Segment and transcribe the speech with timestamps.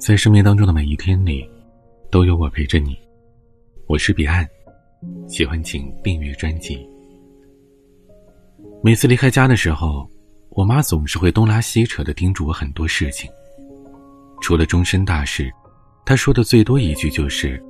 [0.00, 1.48] 在生命当中的每一天里，
[2.10, 2.98] 都有我陪着你。
[3.86, 4.44] 我是彼岸，
[5.28, 6.84] 喜欢请订阅专辑。
[8.82, 10.10] 每次离开家的时候，
[10.50, 13.30] 我妈总是会东拉西扯的叮嘱我很多事情。
[14.40, 15.48] 除了终身大事，
[16.04, 17.62] 她说的最多一句就是：“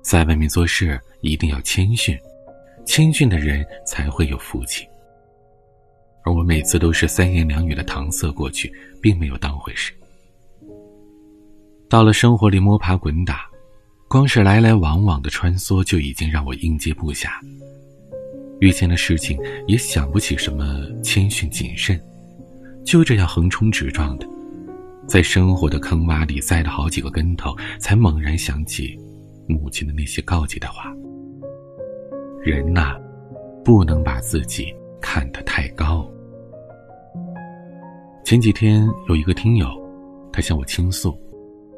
[0.00, 2.18] 在外面做事一定要谦逊，
[2.86, 4.86] 谦逊的人才会有福气。”
[6.24, 9.92] 而我每次都是三言两语的搪塞过去，并没有当回事。
[11.88, 13.46] 到了生活里摸爬滚打，
[14.08, 17.28] 光是来来往往的穿梭就已经让我应接不暇。
[18.60, 22.00] 遇见的事情也想不起什么谦逊谨慎，
[22.84, 24.26] 就这样横冲直撞的，
[25.06, 28.98] 在生活的坑洼里栽了好几个跟头，才猛然想起
[29.46, 30.90] 母亲的那些告诫的话：
[32.42, 32.96] 人呐，
[33.62, 36.08] 不能把自己看得太高。
[38.24, 39.68] 前几天有一个听友，
[40.32, 41.14] 他向我倾诉，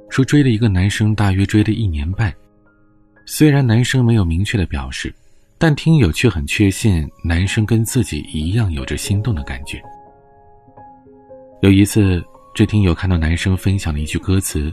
[0.09, 2.33] 说追了一个男生，大约追了一年半。
[3.25, 5.13] 虽然男生没有明确的表示，
[5.59, 9.83] 但听友却很确信男生跟自己一样有着心动的感觉。
[11.63, 12.23] 有一次，
[12.55, 14.73] 这听友看到男生分享了一句歌词：“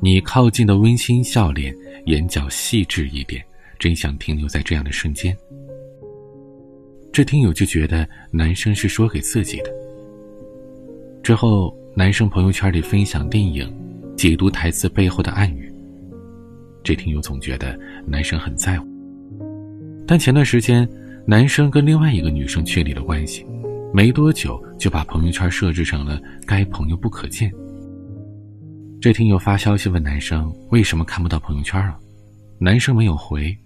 [0.00, 3.44] 你靠近的温馨笑脸，眼角细致一点，
[3.78, 5.36] 真想停留在这样的瞬间。”
[7.12, 9.83] 这听友就觉得男生是说给自己的。
[11.24, 13.66] 之后，男生朋友圈里分享电影，
[14.14, 15.72] 解读台词背后的暗语。
[16.82, 18.86] 这听友总觉得男生很在乎。
[20.06, 20.86] 但前段时间，
[21.26, 23.42] 男生跟另外一个女生确立了关系，
[23.90, 27.50] 没多久就把朋友圈设置成了该朋友不可见。
[29.00, 31.98] 这听友发消息问男生为什么看不到朋友圈了，
[32.58, 33.56] 男生没有回。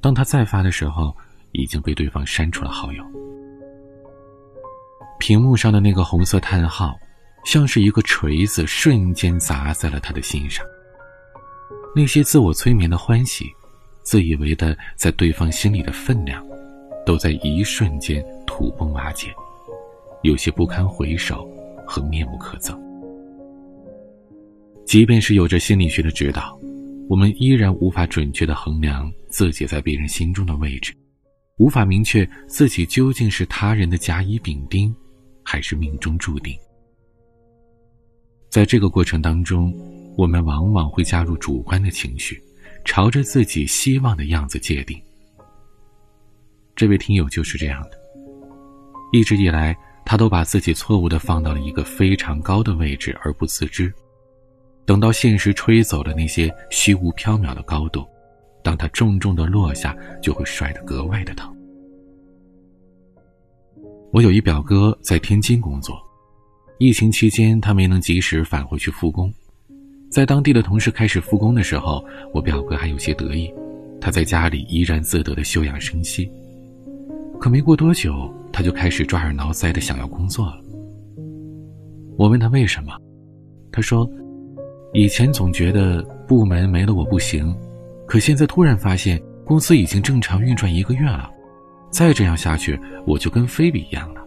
[0.00, 1.16] 当他再发的时候，
[1.52, 3.04] 已经被对方删除了好友。
[5.18, 6.98] 屏幕上的那个红色叹号，
[7.44, 10.64] 像是一个锤子，瞬间砸在了他的心上。
[11.96, 13.46] 那些自我催眠的欢喜，
[14.02, 16.44] 自以为的在对方心里的分量，
[17.06, 19.28] 都在一瞬间土崩瓦解，
[20.22, 21.48] 有些不堪回首
[21.86, 22.78] 和面目可憎。
[24.84, 26.58] 即便是有着心理学的指导，
[27.08, 30.92] 我们依然无法准确的衡量自己在别人心中的位置，
[31.58, 34.94] 无法明确自己究竟是他人的甲乙丙丁。
[35.44, 36.58] 还是命中注定。
[38.48, 39.74] 在这个过程当中，
[40.16, 42.42] 我们往往会加入主观的情绪，
[42.84, 45.00] 朝着自己希望的样子界定。
[46.76, 47.98] 这位听友就是这样的，
[49.12, 53.92] 一直以来，他都把自己错误的放到了一个非常高的位置而不自知。
[54.86, 58.06] 等到现实吹走了那些虚无缥缈的高度，
[58.62, 61.50] 当他重重的落下，就会摔得格外的疼。
[64.14, 66.00] 我有一表哥在天津工作，
[66.78, 69.34] 疫情期间他没能及时返回去复工，
[70.08, 72.00] 在当地的同事开始复工的时候，
[72.32, 73.52] 我表哥还有些得意，
[74.00, 76.30] 他在家里怡然自得的休养生息。
[77.40, 80.60] 可没过多久，他就开始抓耳挠腮的想要工作了。
[82.16, 82.96] 我问他为什么，
[83.72, 84.08] 他说
[84.94, 87.52] ：“以前总觉得部门没了我不行，
[88.06, 91.32] 可现在突然发现公司已经正常运转一个月了。”
[91.94, 94.26] 再这样下去，我就跟菲比一样了。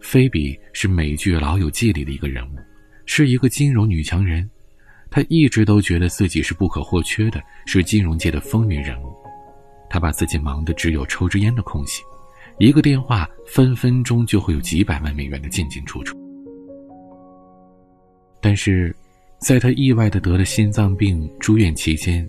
[0.00, 2.56] 菲比是美剧《老友记》里的一个人物，
[3.06, 4.50] 是一个金融女强人。
[5.08, 9.14] 她一直都觉得自己是不可或缺的，是金融界的风云人物。
[9.88, 12.02] 她把自己忙得只有抽支烟的空隙，
[12.58, 16.18] 一个电话分分钟就会有几百万美元的进进出出。
[18.40, 18.92] 但是，
[19.38, 22.28] 在她意外的得了心脏病住院期间，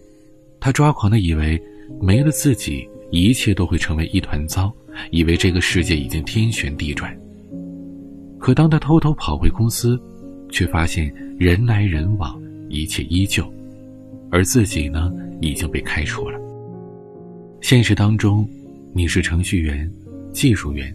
[0.60, 1.60] 她抓狂的以为
[2.00, 2.88] 没了自己。
[3.14, 4.74] 一切都会成为一团糟，
[5.12, 7.16] 以为这个世界已经天旋地转。
[8.40, 10.02] 可当他偷偷跑回公司，
[10.50, 13.48] 却发现人来人往，一切依旧，
[14.32, 16.40] 而自己呢，已经被开除了。
[17.62, 18.50] 现实当中，
[18.96, 19.88] 你是程序员、
[20.32, 20.92] 技术员，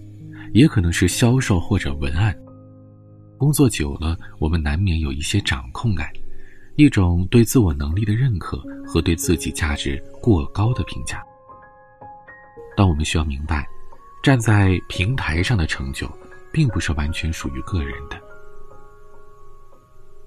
[0.52, 2.36] 也可能是销售或者文案。
[3.36, 6.08] 工作久了，我们难免有一些掌控感，
[6.75, 11.22] 一种对自我能力的认可和对自己价值过高的评价。
[12.78, 13.69] 但我们需要明白，
[14.22, 16.08] 站在平台上的成就，
[16.52, 18.16] 并不是完全属于个人的。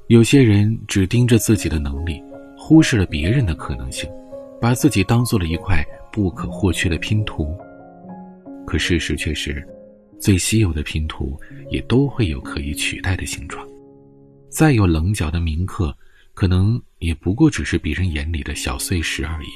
[0.07, 2.21] 有些人只盯着自己的能力，
[2.57, 4.11] 忽视了别人的可能性，
[4.59, 5.81] 把自己当做了一块
[6.11, 7.57] 不可或缺的拼图。
[8.67, 9.65] 可事实却是，
[10.19, 11.39] 最稀有的拼图
[11.69, 13.65] 也都会有可以取代的形状。
[14.49, 15.95] 再有棱角的铭刻，
[16.33, 19.47] 可能也不过只是别人眼里的小碎石而已。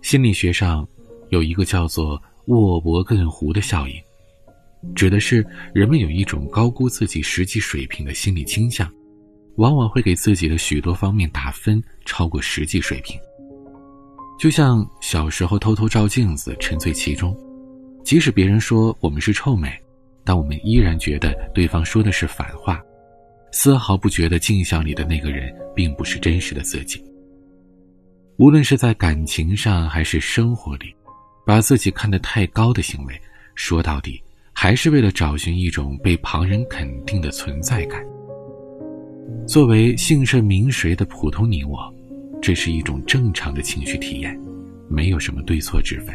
[0.00, 0.88] 心理学上。
[1.30, 3.94] 有一个叫做沃伯根湖的效应，
[4.94, 8.90] 指的是人们有一种高估自己实际水平的心理倾向，
[9.56, 13.18] 往往会给自己的许多方面打分超过实际水平。
[14.38, 17.36] 就像小时候偷偷照镜子，沉醉其中，
[18.04, 19.72] 即使别人说我们是臭美，
[20.24, 22.82] 但我们依然觉得对方说的是反话，
[23.52, 27.02] 丝毫不觉得镜像里的那个人并不是真实的自己。
[28.36, 30.92] 无论是在感情上还是生活里，
[31.44, 33.20] 把自己看得太高的行为，
[33.54, 38.04] 说到底还是为了找寻一种被旁人肯定的存在感。
[39.46, 41.92] 作为姓甚名谁的普通你我。
[42.42, 44.38] 这是一种正常的情绪体验，
[44.86, 46.14] 没有什么对错之分。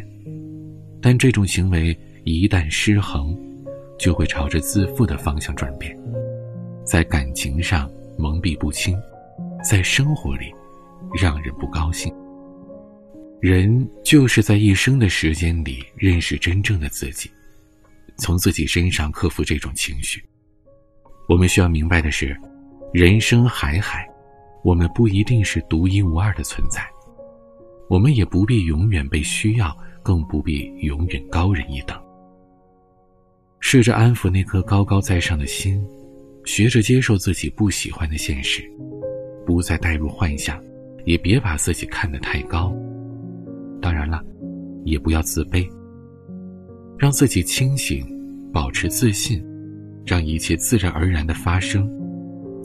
[1.02, 3.36] 但这种行为一旦失衡，
[3.98, 5.98] 就会朝着自负的方向转变，
[6.84, 8.96] 在感情上蒙蔽不清，
[9.68, 10.54] 在生活里
[11.20, 12.14] 让人不高兴。
[13.42, 17.30] 人就是在一生的时间里认识真正的自己，
[18.18, 20.22] 从自己身上克服这种情绪。
[21.28, 22.36] 我们需要明白的是，
[22.94, 24.06] 人生海海。
[24.62, 26.86] 我们不一定是独一无二的存在，
[27.90, 31.98] 我们也不必永远被需要，更不必永远高人一等。
[33.62, 35.82] 试着安抚那颗高高在上的心，
[36.44, 38.70] 学着接受自己不喜欢的现实，
[39.46, 40.62] 不再带入幻想，
[41.06, 42.76] 也别把自己看得太高。
[44.00, 44.24] 然了，
[44.86, 45.70] 也不要自卑，
[46.98, 48.06] 让自己清醒，
[48.54, 49.44] 保持自信，
[50.06, 51.90] 让一切自然而然的发生，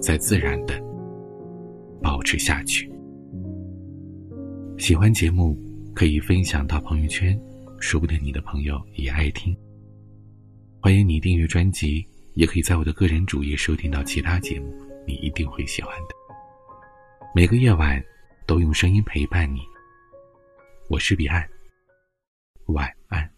[0.00, 0.80] 在自然的。
[2.00, 2.88] 保持下去。
[4.76, 5.58] 喜欢节目
[5.94, 7.40] 可以分享到朋友圈，
[7.80, 9.56] 说不定你的朋友也爱听。
[10.80, 14.66] 欢迎你订阅专辑，也可以在我的个人主页收听到其他节目，
[15.06, 16.14] 你一定会喜欢的。
[17.34, 18.02] 每个夜晚
[18.46, 19.60] 都用声音陪伴你，
[20.88, 21.48] 我是彼岸，
[22.66, 23.30] 晚安。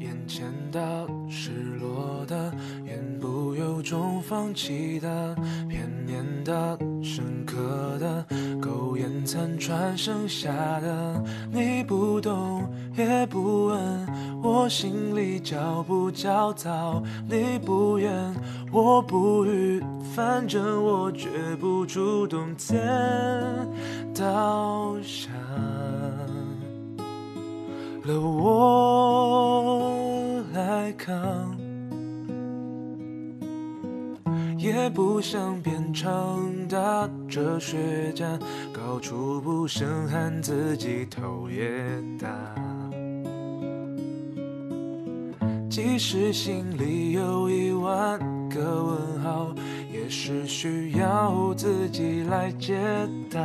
[0.00, 2.54] 眼前的失落的，
[2.86, 5.36] 言不由衷放弃的，
[5.68, 8.26] 片面的，深刻的，
[9.06, 10.50] 苟延残喘剩下
[10.80, 11.22] 的，
[11.52, 13.78] 你不懂也不问，
[14.42, 18.12] 我心里焦不焦躁，你不愿，
[18.72, 19.80] 我不语，
[20.14, 21.28] 反正我绝
[21.60, 22.76] 不主动见
[24.12, 25.30] 到下
[28.04, 30.02] 了我。
[30.52, 31.54] 来扛，
[34.56, 38.38] 也不想变成大哲学家，
[38.86, 41.66] 到处不胜寒，自己头也
[42.20, 42.28] 大。
[45.68, 48.16] 即使心里有一万
[48.48, 49.52] 个问号，
[49.92, 52.78] 也是需要自己来解
[53.28, 53.40] 答。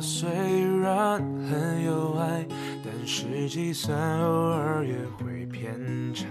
[0.00, 0.28] 虽
[0.80, 2.44] 然很有爱，
[2.82, 5.78] 但是计算偶尔也会偏
[6.12, 6.26] 差。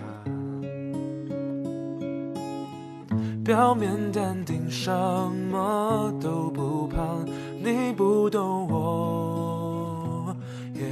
[3.49, 4.91] 表面淡定什
[5.51, 7.01] 么都不怕
[7.59, 10.35] 你不懂我
[10.75, 10.85] yeah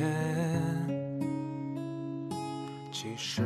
[2.91, 3.43] 其实